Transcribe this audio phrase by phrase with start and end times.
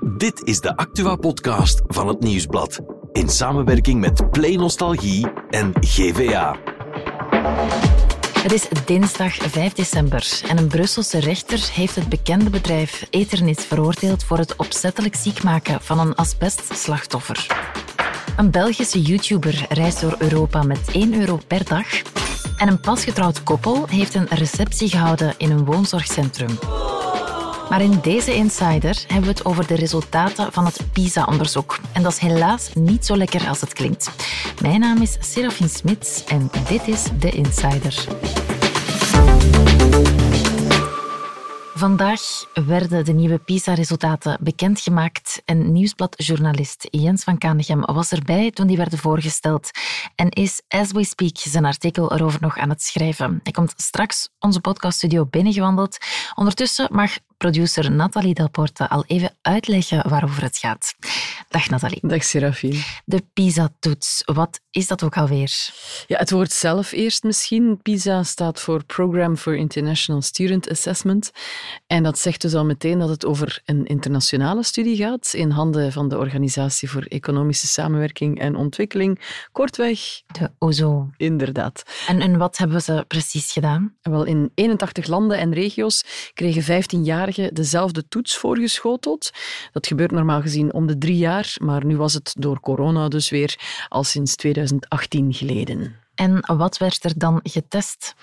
[0.00, 2.80] Dit is de Actua-podcast van het Nieuwsblad.
[3.12, 6.56] In samenwerking met Play Nostalgie en GVA.
[8.38, 14.24] Het is dinsdag 5 december en een Brusselse rechter heeft het bekende bedrijf Eternit veroordeeld
[14.24, 17.46] voor het opzettelijk ziek maken van een asbestslachtoffer.
[18.36, 21.86] Een Belgische YouTuber reist door Europa met 1 euro per dag.
[22.56, 26.58] En een pasgetrouwd koppel heeft een receptie gehouden in een woonzorgcentrum.
[27.68, 31.78] Maar in deze Insider hebben we het over de resultaten van het PISA-onderzoek.
[31.92, 34.10] En dat is helaas niet zo lekker als het klinkt.
[34.62, 38.04] Mijn naam is Serafin Smits en dit is de Insider.
[41.78, 42.20] Vandaag
[42.54, 48.98] werden de nieuwe PISA-resultaten bekendgemaakt en nieuwsbladjournalist Jens van Kanegem was erbij toen die werden
[48.98, 49.70] voorgesteld
[50.14, 53.40] en is, as we speak, zijn artikel erover nog aan het schrijven.
[53.42, 55.98] Hij komt straks onze podcaststudio binnengewandeld.
[56.34, 60.94] Ondertussen mag producer Nathalie Delporte al even uitleggen waarover het gaat.
[61.56, 62.00] Dag Nathalie.
[62.02, 62.82] Dag Serafine.
[63.04, 65.68] De PISA-toets, wat is dat ook alweer?
[66.06, 67.78] Ja, het woord zelf eerst misschien.
[67.82, 71.30] PISA staat voor Program for International Student Assessment.
[71.86, 75.92] En dat zegt dus al meteen dat het over een internationale studie gaat, in handen
[75.92, 79.20] van de Organisatie voor Economische Samenwerking en Ontwikkeling,
[79.52, 80.00] kortweg...
[80.26, 81.10] De OZO.
[81.16, 81.82] Inderdaad.
[82.06, 83.94] En, en wat hebben ze precies gedaan?
[84.02, 86.04] Wel, in 81 landen en regio's
[86.34, 89.30] kregen 15 jaar dezelfde toets voorgeschoteld.
[89.72, 93.30] Dat gebeurt normaal gezien om de drie jaar, maar nu was het door corona dus
[93.30, 96.05] weer al sinds 2018 geleden.
[96.16, 98.14] En wat werd er dan getest?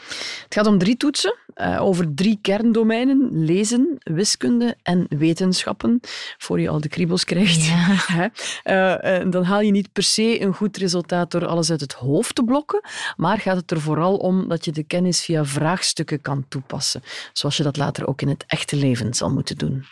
[0.43, 5.99] Het gaat om drie toetsen uh, over drie kerndomeinen: lezen, wiskunde en wetenschappen.
[6.37, 7.65] Voor je al de kriebels krijgt.
[7.65, 8.31] Ja.
[9.23, 12.35] uh, dan haal je niet per se een goed resultaat door alles uit het hoofd
[12.35, 12.81] te blokken,
[13.15, 17.01] maar gaat het er vooral om dat je de kennis via vraagstukken kan toepassen,
[17.33, 19.85] zoals je dat later ook in het echte leven zal moeten doen.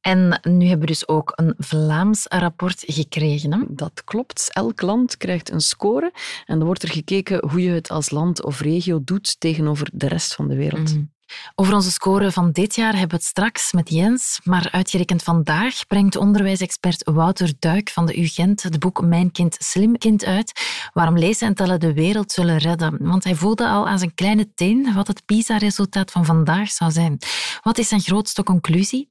[0.00, 3.52] En nu hebben we dus ook een Vlaams rapport gekregen.
[3.52, 3.60] Hè?
[3.68, 4.50] Dat klopt.
[4.52, 6.12] Elk land krijgt een score
[6.44, 10.08] en dan wordt er gekeken hoe je het als land of regio doet tegenover de
[10.08, 10.94] rest van de wereld.
[10.94, 11.14] Mm.
[11.54, 15.86] Over onze score van dit jaar hebben we het straks met Jens, maar uitgerekend vandaag
[15.86, 20.52] brengt onderwijsexpert Wouter Duik van de UGent het boek Mijn kind slim kind uit,
[20.92, 22.96] waarom lezen en tellen de wereld zullen redden.
[23.00, 27.18] Want hij voelde al aan zijn kleine teen wat het PISA-resultaat van vandaag zou zijn.
[27.62, 29.10] Wat is zijn grootste conclusie?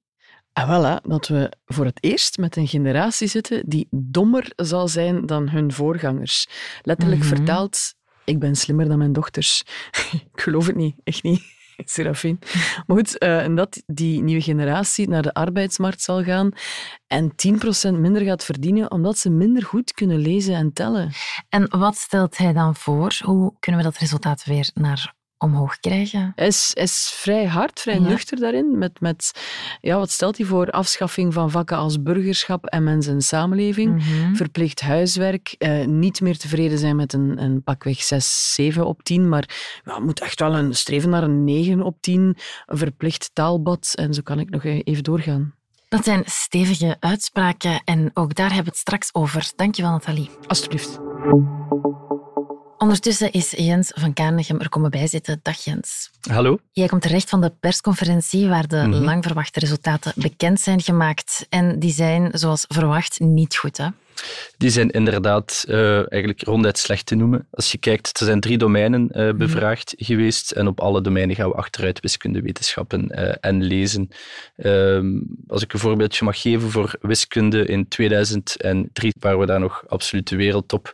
[0.53, 5.25] Ah, voilà, dat we voor het eerst met een generatie zitten die dommer zal zijn
[5.25, 6.47] dan hun voorgangers.
[6.81, 7.29] Letterlijk Mhm.
[7.29, 7.93] vertaald,
[8.25, 9.63] ik ben slimmer dan mijn dochters.
[10.33, 11.53] ik geloof het niet, echt niet.
[11.85, 12.39] Serafin.
[12.85, 16.51] Maar goed, eh, en dat die nieuwe generatie naar de arbeidsmarkt zal gaan
[17.07, 21.11] en 10% minder gaat verdienen omdat ze minder goed kunnen lezen en tellen.
[21.49, 23.17] En wat stelt hij dan voor?
[23.23, 26.31] Hoe kunnen we dat resultaat weer naar omhoog krijgen?
[26.35, 27.99] Hij is, is vrij hard, vrij Ja.
[28.07, 28.77] nuchter daarin.
[28.77, 29.31] Met, met,
[29.81, 30.69] ja, wat stelt hij voor?
[30.71, 33.95] Afschaffing van vakken als burgerschap en mens en samenleving.
[33.95, 34.35] Mhm.
[34.35, 35.55] Verplicht huiswerk.
[35.57, 39.29] eh, niet meer tevreden zijn met een, een pakweg 6, 7 op 10.
[39.29, 42.37] Maar ja, moet echt wel een streven naar een 9 op 10.
[42.65, 43.91] Een verplicht taalbad.
[43.95, 45.53] En zo kan ik nog e- even doorgaan.
[45.89, 49.51] Dat zijn stevige uitspraken en ook daar hebben we het straks over.
[49.55, 50.29] Dankjewel, Nathalie.
[50.47, 50.99] Alsjeblieft.
[52.85, 55.39] Ondertussen is Jens van Kanegem er komen bijzitten.
[55.41, 56.11] Dag Jens.
[56.29, 56.57] Hallo.
[56.71, 59.03] Jij komt terecht van de persconferentie waar de Mhm.
[59.03, 61.45] lang verwachte resultaten bekend zijn gemaakt.
[61.49, 63.77] En die zijn, zoals verwacht, niet goed.
[63.77, 63.87] Hè?
[64.57, 67.47] Die zijn inderdaad eh, eigenlijk ronduit slecht te noemen.
[67.51, 71.49] Als je kijkt, er zijn drie domeinen eh, bevraagd geweest en op alle domeinen gaan
[71.49, 74.09] we achteruit wiskunde, wetenschappen eh, en lezen.
[74.55, 79.83] Ehm, als ik een voorbeeldje mag geven voor wiskunde in 2003 waren we daar nog
[79.87, 80.93] absoluut de wereldtop.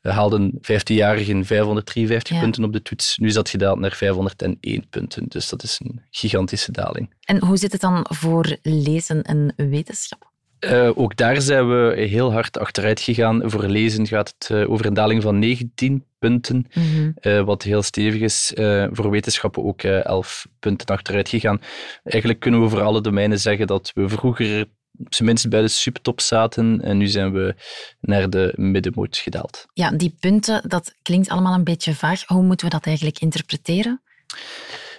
[0.00, 2.40] We haalden 15-jarigen 553 Ja.
[2.42, 3.18] punten op de toets.
[3.18, 7.10] Nu is dat gedaald naar 501 punten, dus dat is een gigantische daling.
[7.24, 10.31] En hoe zit het dan voor lezen en wetenschap?
[10.62, 13.50] Eh, ook daar zijn we heel hard achteruit gegaan.
[13.50, 17.10] Voor lezen gaat het eh, over een daling van 19 punten, Mhm.
[17.14, 18.52] eh, wat heel stevig is.
[18.90, 21.60] Voor wetenschappen ook eh 11 punten achteruit gegaan.
[22.04, 24.66] Eigenlijk kunnen we voor alle domeinen zeggen dat we vroeger
[24.98, 27.54] op zijn minst bij de subtop zaten en nu zijn we
[28.00, 29.66] naar de middenmoot gedaald.
[29.74, 32.22] Ja, die punten, dat klinkt allemaal een beetje vaag.
[32.26, 34.02] Hoe moeten we dat eigenlijk interpreteren?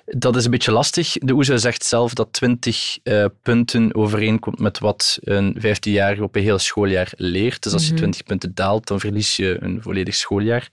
[0.05, 1.13] Dat is een beetje lastig.
[1.13, 6.41] De OESO zegt zelf dat 20 eh, punten overeenkomt met wat een 15-jarige op een
[6.44, 7.63] heel schooljaar leert.
[7.63, 7.97] Dus als je Mhm.
[7.97, 10.69] 20 punten daalt, dan verlies je een volledig schooljaar.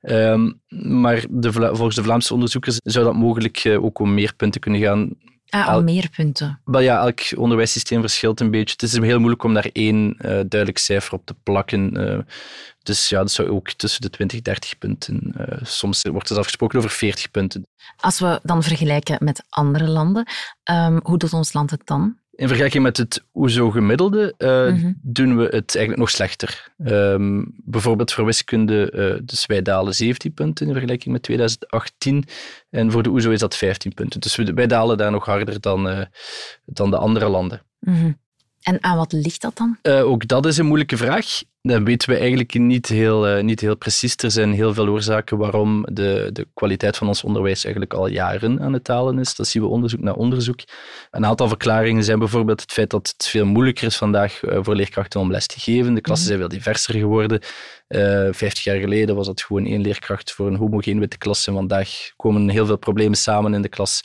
[0.00, 0.52] Ehm,
[0.98, 4.80] maar de, volgens de Vlaamse onderzoekers zou dat mogelijk eh, ook om meer punten kunnen
[4.80, 5.10] gaan.
[5.52, 6.60] Ah, al meer punten.
[6.64, 8.72] Maar ja, elk onderwijssysteem verschilt een beetje.
[8.72, 11.96] Het is heel moeilijk om daar één eh, duidelijk cijfer op te plakken.
[11.96, 12.18] eh.
[12.82, 15.32] dus ja, dat zou ook tussen de 20 30 punten.
[15.36, 17.66] eh, soms wordt er zelfs gesproken over 40 punten.
[18.00, 20.26] Als we dan vergelijken met andere landen,
[20.62, 22.16] ehm, hoe doet ons land het dan?
[22.34, 24.92] In vergelijking met het OESO-gemiddelde uh, Mhm.
[25.02, 26.72] doen we het eigenlijk nog slechter.
[26.84, 32.24] Ehm, bijvoorbeeld voor wiskunde, eh, dus wij dalen 17 punten in vergelijking met 2018.
[32.70, 34.20] En voor de OESO is dat 15 punten.
[34.20, 36.04] Dus we- wij dalen daar nog harder dan, eh,
[36.64, 37.62] dan de andere landen.
[37.78, 38.12] Mhm.
[38.62, 39.78] En aan wat ligt dat dan?
[39.82, 41.42] Eh, ook dat is een moeilijke vraag.
[41.64, 44.16] Dat weten we eigenlijk niet heel, eh, niet heel precies.
[44.16, 48.60] Er zijn heel veel oorzaken waarom de, de kwaliteit van ons onderwijs eigenlijk al jaren
[48.60, 49.34] aan het dalen is.
[49.34, 50.60] Dat zien we onderzoek na onderzoek.
[51.10, 54.74] Een aantal verklaringen zijn bijvoorbeeld het feit dat het veel moeilijker is vandaag eh, voor
[54.74, 55.94] leerkrachten om les te geven.
[55.94, 57.40] De klassen zijn veel diverser geworden.
[57.88, 61.46] Eh, Vijftig jaar geleden was dat gewoon één leerkracht voor een homogeen witte klas.
[61.46, 64.00] En vandaag komen heel veel problemen samen in de klas,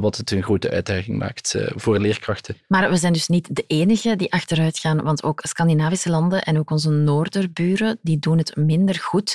[0.00, 2.56] wat het een grote uitdaging maakt voor leerkrachten.
[2.66, 6.58] Maar we zijn dus niet de enige die achteruit gaan, want ook Scandinavische landen en
[6.58, 9.34] ook onze noorderburen, die doen het minder goed.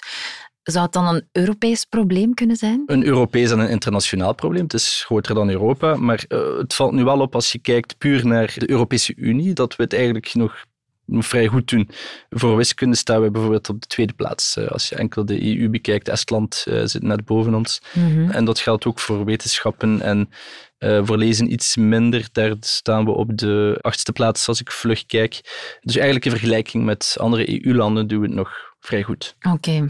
[0.64, 2.84] Zou het dan een Europees probleem kunnen zijn?
[2.86, 4.64] een Europees en een internationaal probleem.
[4.64, 7.98] Het is groter dan Europa, maar eh, het valt nu wel op als je kijkt
[7.98, 10.66] puur naar de Europese Unie, dat we het eigenlijk nog
[11.08, 11.90] vrij goed doen.
[12.30, 14.58] Voor wiskunde staan we bijvoorbeeld op de tweede plaats.
[14.58, 17.82] Eh, als je enkel de EU bekijkt, Estland eh, zit net boven ons.
[18.30, 20.30] En dat geldt ook voor wetenschappen en
[20.78, 22.28] eh, voor lezen iets minder.
[22.32, 25.42] Daar staan we op de achtste plaats als ik vlug kijk.
[25.82, 29.36] Dus eigenlijk in vergelijking met andere EU-landen doen we het nog vrij goed.
[29.52, 29.90] Oké.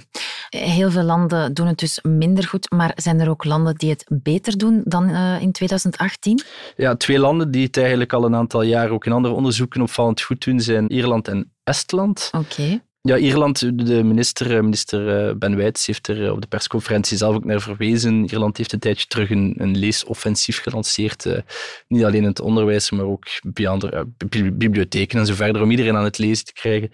[0.49, 4.05] Heel veel landen doen het dus minder goed, maar zijn er ook landen die het
[4.09, 6.41] beter doen dan eh, in 2018?
[6.75, 10.21] Ja, twee landen die het eigenlijk al een aantal jaar ook in andere onderzoeken opvallend
[10.21, 12.29] goed doen, zijn Ierland en Estland.
[12.31, 12.81] Oké.
[13.01, 17.35] Ja, Ierland, de minister, eh, minister eh, Ben Wijts, heeft er op de persconferentie zelf
[17.35, 18.25] ook naar verwezen.
[18.25, 21.43] Ierland heeft een tijdje terug een, een leesoffensief gelanceerd.
[21.87, 25.71] niet alleen in het onderwijs, maar ook bij andere bibli- bibliotheken en zo verder, om
[25.71, 26.91] iedereen aan het lezen te krijgen.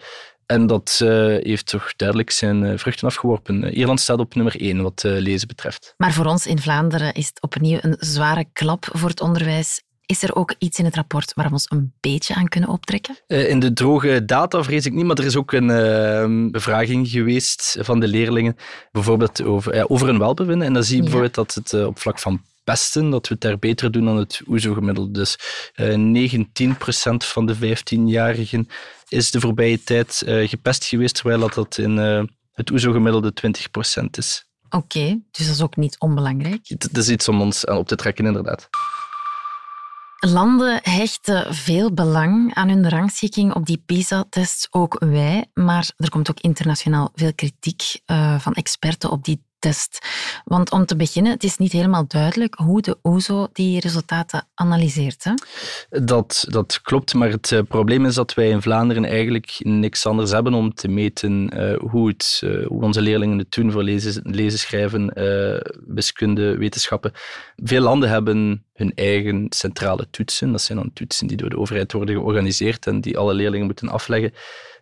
[0.51, 3.63] En dat eh, heeft toch duidelijk zijn eh, vruchten afgeworpen.
[3.73, 5.93] Ierland staat op nummer één wat eh, lezen betreft.
[5.97, 9.81] Maar voor ons in Vlaanderen is het opnieuw een zware klap voor het onderwijs.
[10.05, 13.17] Is er ook iets in het rapport waar we ons een beetje aan kunnen optrekken?
[13.27, 17.77] In de droge data vrees ik niet, maar er is ook een eh, bevraging geweest
[17.79, 18.55] van de leerlingen,
[18.91, 20.67] bijvoorbeeld over, over hun welbevinden.
[20.67, 21.03] En dan zie je Ja.
[21.03, 24.41] bijvoorbeeld dat het op vlak van pesten, dat we het daar beter doen dan het
[24.47, 25.11] OESO-gemiddelde.
[25.11, 25.37] Dus
[25.73, 28.67] eh 19% van de 15-jarigen
[29.07, 32.23] is de voorbije tijd eh, gepest geweest, terwijl dat, dat in eh,
[32.53, 33.33] het OESO-gemiddelde
[34.01, 34.47] 20% is.
[34.69, 36.59] Oké, dus dat is ook niet onbelangrijk.
[36.63, 38.69] Het is iets om ons op te trekken, inderdaad.
[40.19, 45.45] Landen hechten veel belang aan hun rangschikking op die PISA-tests, ook wij.
[45.53, 47.83] Maar er komt ook internationaal veel kritiek
[48.37, 49.47] van experten op die
[50.43, 55.23] Want om te beginnen, het is niet helemaal duidelijk hoe de OESO die resultaten analyseert.
[55.23, 55.33] Hè?
[56.03, 60.31] Dat, dat klopt, maar het eh, probleem is dat wij in Vlaanderen eigenlijk niks anders
[60.31, 64.21] hebben om te meten eh, hoe, het, eh, hoe onze leerlingen het doen voor lezen,
[64.23, 65.13] lezen schrijven,
[65.87, 67.11] wiskunde, wetenschappen.
[67.55, 70.51] Veel landen hebben hun eigen centrale toetsen.
[70.51, 73.89] Dat zijn dan toetsen die door de overheid worden georganiseerd en die alle leerlingen moeten
[73.89, 74.33] afleggen.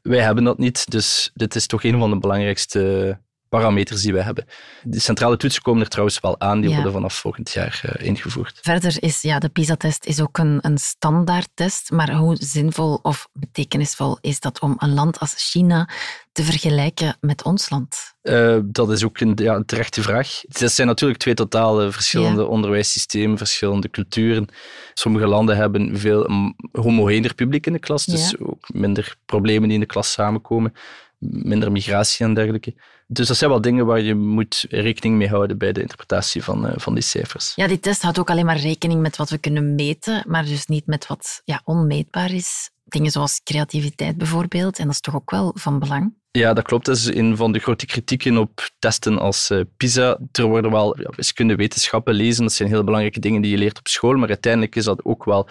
[0.02, 3.18] Wij hebben dat niet, dus dit is toch een van de belangrijkste
[3.50, 4.46] parameters die wij hebben.
[4.84, 6.76] De centrale toetsen komen er trouwens wel aan, die Ja.
[6.76, 8.60] worden vanaf volgend jaar eh, ingevoerd.
[8.62, 14.18] Verder is ja, de PISA-test is ook een, een standaardtest, maar hoe zinvol of betekenisvol
[14.22, 15.90] is dat om een land als China
[16.32, 18.16] te vergelijken met ons land?
[18.22, 20.42] Eh, dat is ook een, ja, een terechte vraag.
[20.48, 22.48] Het zijn natuurlijk twee totaal verschillende Ja.
[22.48, 24.48] onderwijssystemen, verschillende culturen.
[24.94, 29.74] Sommige landen hebben veel mm, homogener publiek in de klas, dus ook minder problemen die
[29.74, 30.74] in de klas samenkomen,
[31.20, 32.76] minder migratie en dergelijke.
[33.08, 36.68] Dus dat zijn wel dingen waar je moet rekening mee houden bij de interpretatie van,
[36.68, 37.52] eh, van die cijfers.
[37.56, 40.66] Ja, die test houdt ook alleen maar rekening met wat we kunnen meten, maar dus
[40.66, 42.70] niet met wat ja, onmeetbaar is.
[42.84, 46.14] Dingen zoals creativiteit bijvoorbeeld, en dat is toch ook wel van belang.
[46.38, 46.86] Ja, dat klopt.
[46.86, 50.20] Dat is een van de grote kritieken op testen als eh, PISA.
[50.32, 52.44] Er worden wel ja, wiskunde, wetenschappen, lezen.
[52.44, 54.16] Dat zijn heel belangrijke dingen die je leert op school.
[54.16, 55.50] Maar uiteindelijk is dat ook wel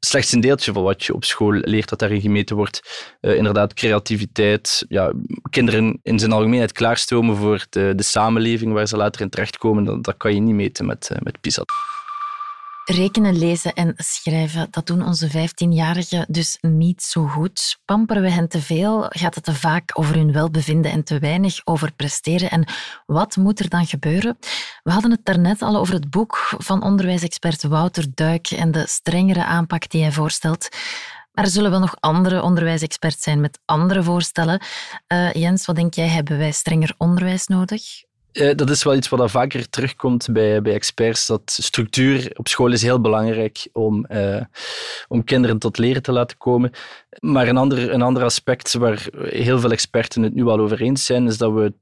[0.00, 3.06] slechts een deeltje van wat je op school leert dat daarin gemeten wordt.
[3.20, 4.84] Eh, inderdaad, creativiteit.
[4.88, 5.12] Ja,
[5.50, 9.84] kinderen in zijn algemeenheid klaarstomen voor de, de samenleving waar ze later in terechtkomen.
[9.84, 11.62] Dat, dat kan je niet meten met, eh, met PISA.
[12.84, 17.78] Rekenen, lezen en schrijven, dat doen onze 15-jarigen dus niet zo goed.
[17.84, 21.60] Pamperen we hen te veel, gaat het te vaak over hun welbevinden en te weinig
[21.64, 22.50] over presteren.
[22.50, 22.64] En
[23.06, 24.38] wat moet er dan gebeuren?
[24.82, 29.44] We hadden het daarnet al over het boek van onderwijsexpert Wouter Duik en de strengere
[29.44, 30.68] aanpak die hij voorstelt.
[31.36, 34.60] Maar er zullen wel nog andere onderwijsexperts zijn met andere voorstellen.
[35.06, 37.82] Eh, Jens, wat denk jij, hebben wij strenger onderwijs nodig?
[38.32, 41.26] Eh, dat is wel iets wat vaker terugkomt bij, bij experts.
[41.26, 44.44] Dat structuur op school is heel belangrijk om, eh,
[45.08, 46.70] om kinderen tot leren te laten komen.
[47.20, 51.04] Maar een ander, een ander aspect waar heel veel experten het nu al over eens
[51.04, 51.72] zijn, is dat we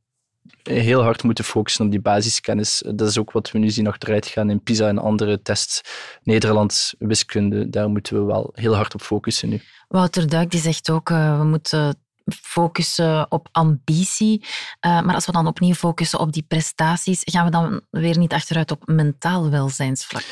[0.63, 2.83] heel hard moeten focussen op die basiskennis.
[2.95, 5.81] Dat is ook wat we nu zien achteruit gaan in PISA en andere tests.
[6.23, 9.61] Nederlands, wiskunde, daar moeten we wel heel hard op focussen nu.
[9.89, 14.45] Wouter Duik die zegt ook, uh, we moeten focussen op ambitie.
[14.87, 18.33] Uh, maar als we dan opnieuw focussen op die prestaties, gaan we dan weer niet
[18.33, 20.25] achteruit op mentaal welzijnsvlak?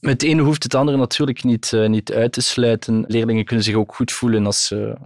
[0.00, 3.04] Het ene hoeft het andere natuurlijk niet, uh, niet uit te sluiten.
[3.06, 4.96] Leerlingen kunnen zich ook goed voelen als ze,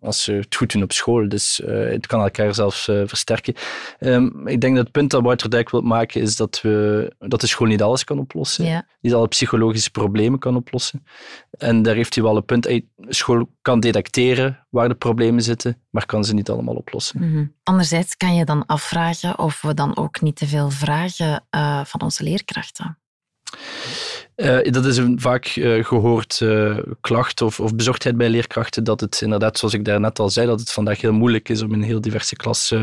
[0.00, 1.28] als ze het goed doen op school.
[1.28, 3.54] Dus uh, het kan elkaar zelfs uh, versterken.
[4.00, 7.40] Um, ik denk dat het punt dat Wouter Dijk wil maken is dat, we, dat
[7.40, 8.64] de school niet alles kan oplossen.
[8.64, 8.86] Ja.
[9.00, 11.06] Niet alle psychologische problemen kan oplossen.
[11.50, 12.62] En daar heeft hij wel een punt.
[12.62, 17.20] De school kan detecteren waar de problemen zitten, maar kan ze niet allemaal oplossen.
[17.22, 17.54] Mm -hmm.
[17.62, 21.44] Anderzijds kan je dan afvragen of we dan ook niet te veel vragen
[21.84, 22.98] van onze leerkrachten.
[24.36, 29.00] Uh, dat is een vaak uh, gehoord uh, klacht of, of, bezorgdheid bij leerkrachten, dat
[29.00, 31.82] het inderdaad, zoals ik daarnet al zei, dat het vandaag heel moeilijk is om in
[31.82, 32.74] heel diverse klas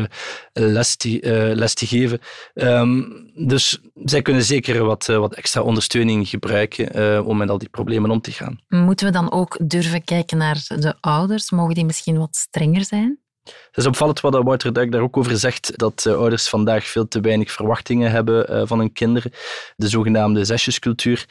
[0.52, 2.20] les, te, les te geven.
[2.54, 8.10] Um, dus zij kunnen zeker wat, wat extra ondersteuning gebruiken om met al die problemen
[8.10, 8.60] om te gaan.
[8.68, 11.50] Moeten we dan ook durven kijken naar de ouders?
[11.50, 13.18] Mogen die misschien wat strenger zijn?
[13.48, 17.20] Het is opvallend wat Wouter Duik daar ook over zegt, dat ouders vandaag veel te
[17.20, 19.32] weinig verwachtingen hebben uh, van hun kinderen.
[19.76, 21.26] De zogenaamde zesjescultuur.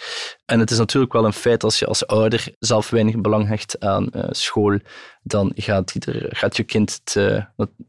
[0.45, 3.79] En het is natuurlijk wel een feit als je als ouder zelf weinig belang hecht
[3.79, 4.79] aan uh, school,
[5.23, 5.93] dan gaat,
[6.29, 7.01] gaat je kind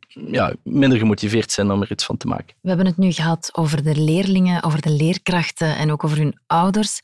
[0.08, 2.54] ja, minder gemotiveerd zijn om er iets van te maken.
[2.60, 6.38] We hebben het nu gehad over de leerlingen, over de leerkrachten en ook over hun
[6.46, 7.00] ouders.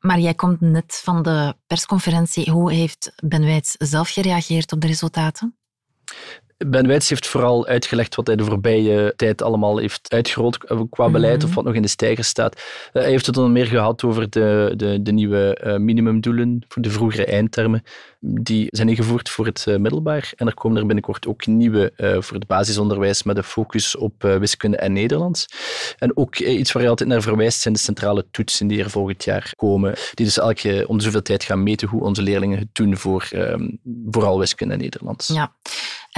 [0.00, 2.50] Maar jij komt net van de persconferentie.
[2.50, 5.56] Hoe heeft Ben Wijts zelf gereageerd op de resultaten?
[6.66, 10.58] Ben Wijts heeft vooral uitgelegd wat hij de voorbije tijd allemaal heeft uitgerold
[10.90, 11.48] qua beleid mm -hmm.
[11.48, 12.56] of wat nog in de stijger staat.
[12.56, 12.62] Uh,
[13.02, 16.90] hij heeft het dan meer gehad over de, de, de nieuwe uh, minimumdoelen voor de
[16.90, 17.82] vroegere eindtermen.
[18.20, 22.36] Die zijn ingevoerd voor het uh, middelbaar en er komen er binnenkort ook nieuwe voor
[22.36, 25.46] het basisonderwijs met een focus op wiskunde en Nederlands.
[25.98, 29.24] En ook iets waar je altijd naar verwijst zijn de centrale toetsen die er volgend
[29.24, 29.94] jaar komen.
[30.14, 33.80] Die dus elke om zoveel tijd gaan meten hoe onze leerlingen het doen voor um,
[34.10, 35.28] vooral wiskunde en Nederlands.
[35.28, 35.54] Ja.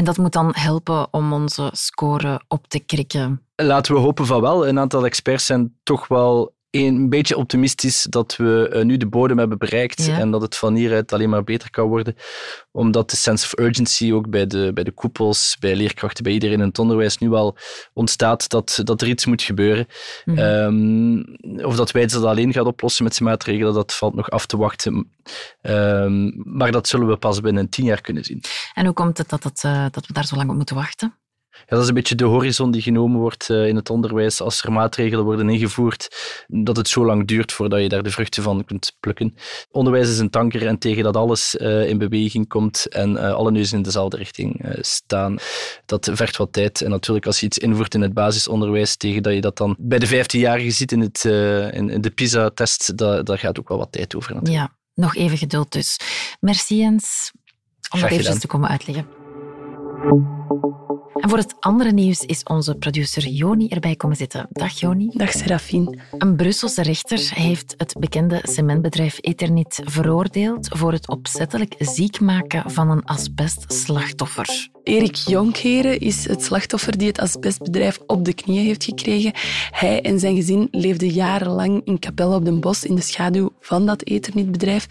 [0.01, 3.43] En dat moet dan helpen om onze score op te krikken.
[3.57, 4.69] Laten we hopen van wel.
[4.69, 9.59] Een aantal experts zijn toch wel een beetje optimistisch dat we nu de bodem hebben
[9.59, 10.19] bereikt ja.
[10.19, 12.15] en dat het van hieruit alleen maar beter kan worden.
[12.71, 16.61] Omdat de sense of urgency ook bij de, bij de koepels, bij leerkrachten, bij iedereen
[16.61, 17.57] in het onderwijs nu al
[17.93, 19.87] ontstaat dat, dat er iets moet gebeuren.
[20.25, 20.39] Mhm.
[20.39, 24.47] Um, of dat wij dat alleen gaat oplossen met zijn maatregelen, dat valt nog af
[24.47, 25.11] te wachten.
[25.63, 28.43] Um, maar dat zullen we pas binnen tien jaar kunnen zien.
[28.75, 31.15] En hoe komt het dat, het, uh, dat we daar zo lang op moeten wachten?
[31.53, 34.63] Ja, dat is een beetje de horizon die genomen wordt uh, in het onderwijs als
[34.63, 36.09] er maatregelen worden ingevoerd,
[36.47, 39.35] dat het zo lang duurt voordat je daar de vruchten van kunt plukken.
[39.71, 43.51] Onderwijs is een tanker en tegen dat alles uh, in beweging komt en uh, alle
[43.51, 45.39] neuzen in dezelfde richting staan,
[45.87, 46.81] dat vergt wat tijd.
[46.81, 49.99] En natuurlijk als je iets invoert in het basisonderwijs, tegen dat je dat dan bij
[49.99, 51.25] de 15-jarigen ziet in, het,
[51.75, 54.69] in, de PISA-test, dat, daar gaat ook wel wat tijd over natuurlijk.
[54.69, 55.97] Ja, nog even geduld dus.
[56.41, 57.33] Merci Jens,
[57.91, 59.07] om dat eventjes te komen uitleggen.
[61.21, 64.47] En voor het andere nieuws is onze producer Joni erbij komen zitten.
[64.51, 65.11] Dag Joni.
[65.13, 65.99] Dag Serafine.
[66.19, 72.91] Een Brusselse rechter heeft het bekende cementbedrijf Eternit veroordeeld voor het opzettelijk ziek maken van
[72.91, 74.69] een asbestslachtoffer.
[74.83, 79.33] Erik Jonkheren is het slachtoffer die het asbestbedrijf op de knieën heeft gekregen.
[79.71, 83.87] Hij en zijn gezin leefden jarenlang in Capelle op den Bos in de schaduw van
[83.87, 84.87] dat Eternitbedrijf.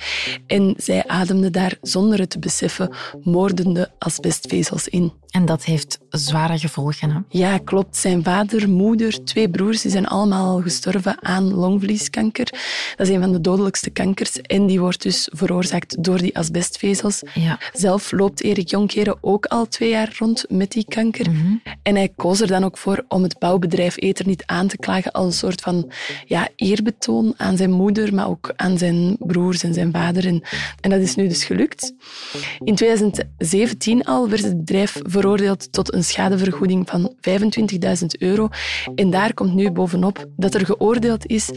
[0.47, 5.11] En zij ademden daar zonder het te beseffen moordende asbestvezels in.
[5.29, 7.09] En dat heeft zware gevolgen.
[7.11, 7.19] Hè?
[7.29, 7.97] Ja, klopt.
[7.97, 12.45] Zijn vader, moeder, twee broers die zijn allemaal al gestorven aan longvlieskanker.
[12.95, 14.41] Dat is een van de dodelijkste kankers.
[14.41, 17.21] En die wordt dus veroorzaakt door die asbestvezels.
[17.33, 17.59] Ja.
[17.73, 21.31] Zelf loopt Erik Jonkheren ook al twee jaar rond met die kanker.
[21.31, 21.55] Mhm.
[21.81, 25.25] En hij koos er dan ook voor om het bouwbedrijf Eternit aan te klagen als
[25.25, 25.91] een soort van
[26.25, 30.25] ja, eerbetoon aan zijn moeder, maar ook aan zijn broers en zijn vader.
[30.25, 30.41] En,
[30.81, 31.93] en dat is nu dus gelukt.
[32.63, 37.13] In 2017 al werd het bedrijf veroordeeld tot een schadevergoeding van
[37.99, 38.49] 25.000 euro.
[38.95, 41.49] En daar komt nu bovenop dat er geoordeeld is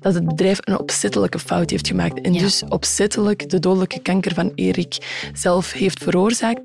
[0.00, 2.20] dat het bedrijf een opzettelijke fout heeft gemaakt.
[2.20, 2.40] En Ja.
[2.40, 6.60] dus opzettelijk de dodelijke kanker van Erik zelf heeft veroorzaakt.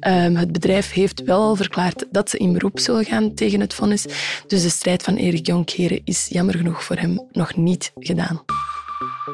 [0.00, 3.74] Ehm, het bedrijf heeft wel al verklaard dat ze in beroep zullen gaan tegen het
[3.74, 4.06] vonnis.
[4.46, 8.42] Dus de strijd van Erik Jonkheren is jammer genoeg voor hem nog niet gedaan.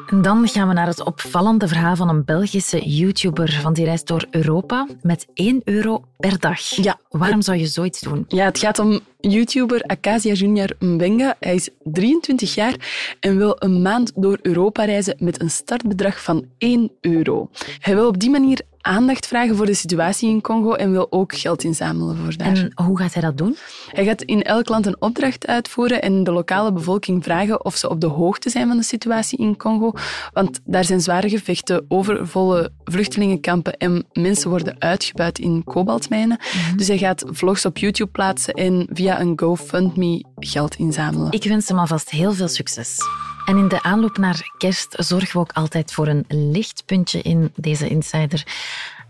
[0.09, 3.59] En dan gaan we naar het opvallende verhaal van een Belgische YouTuber.
[3.63, 6.59] Want die reist door Europa met 1 euro per dag.
[6.59, 6.99] Ja.
[7.09, 8.25] Waarom zou je zoiets doen?
[8.27, 11.35] Ja, het gaat om YouTuber Acacia Junior Mbenga.
[11.39, 12.75] Hij is 23 jaar
[13.19, 17.49] en wil een maand door Europa reizen met een startbedrag van 1 euro.
[17.79, 21.35] Hij wil op die manier aandacht vragen voor de situatie in Congo en wil ook
[21.35, 22.47] geld inzamelen voor daar.
[22.47, 23.55] En hoe gaat hij dat doen?
[23.91, 27.89] Hij gaat in elk land een opdracht uitvoeren en de lokale bevolking vragen of ze
[27.89, 29.93] op de hoogte zijn van de situatie in Congo.
[30.33, 36.37] Want daar zijn zware gevechten, overvolle vluchtelingenkampen en mensen worden uitgebuit in kobaltmijnen.
[36.39, 36.77] Mhm.
[36.77, 41.31] Dus hij gaat vlogs op YouTube plaatsen en via een GoFundMe geld inzamelen.
[41.31, 42.97] Ik wens hem alvast heel veel succes.
[43.45, 47.87] En in de aanloop naar kerst zorgen we ook altijd voor een lichtpuntje in deze
[47.87, 48.43] Insider.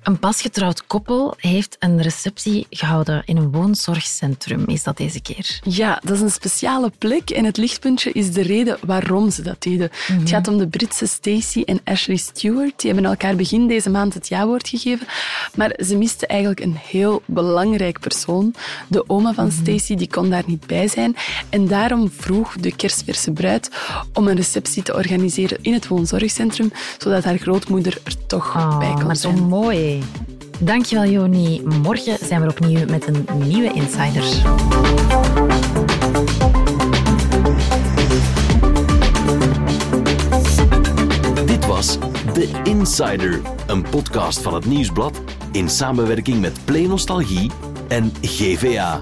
[0.04, 4.64] Een pasgetrouwd koppel heeft een receptie gehouden in een woonzorgcentrum.
[4.68, 5.60] Is dat deze keer?
[5.64, 9.62] Ja, dat is een speciale plek en het lichtpuntje is de reden waarom ze dat
[9.64, 9.90] deden.
[10.12, 12.80] Het gaat om de Britse Stacey en Ashley Stewart.
[12.82, 15.08] Die hebben elkaar begin deze maand het ja-woord gegeven,
[15.56, 18.54] maar ze misten eigenlijk een heel belangrijk persoon.
[18.88, 21.16] De oma van Stacey die kon daar niet bij zijn
[21.50, 23.70] en daarom vroeg de kerstverse bruid
[24.14, 29.06] om een receptie te organiseren in het woonzorgcentrum, zodat haar grootmoeder er toch bij kon
[29.06, 29.50] maar zo zijn.
[30.60, 31.62] Dankjewel, Joni.
[31.82, 34.24] Morgen zijn we opnieuw met een nieuwe Insider.
[41.46, 41.98] Dit was
[42.34, 47.52] The Insider, een podcast van het Nieuwsblad in samenwerking met Play Nostalgie
[47.88, 49.02] en GVA.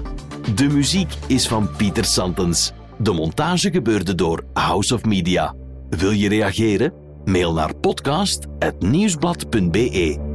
[0.54, 2.72] De muziek is van Pieter Santens.
[2.98, 5.54] De montage gebeurde door House of Media.
[5.90, 6.92] Wil je reageren?
[7.24, 10.27] Mail naar podcast.nieuwsblad.be.